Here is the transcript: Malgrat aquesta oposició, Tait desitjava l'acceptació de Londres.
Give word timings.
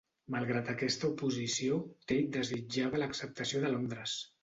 Malgrat 0.35 0.71
aquesta 0.73 1.09
oposició, 1.11 1.79
Tait 2.13 2.35
desitjava 2.41 3.05
l'acceptació 3.07 3.67
de 3.67 3.75
Londres. 3.79 4.23